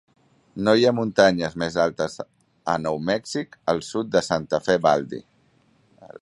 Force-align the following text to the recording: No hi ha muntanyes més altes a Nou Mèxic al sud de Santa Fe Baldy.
No 0.67 0.71
hi 0.77 0.85
ha 0.87 0.93
muntanyes 0.99 1.57
més 1.63 1.77
altes 1.83 2.15
a 2.73 2.75
Nou 2.87 2.97
Mèxic 3.11 3.55
al 3.75 3.83
sud 3.91 4.11
de 4.17 4.23
Santa 4.33 4.65
Fe 4.71 4.79
Baldy. 4.87 5.23